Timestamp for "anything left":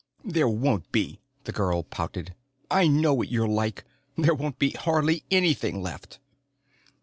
5.29-6.17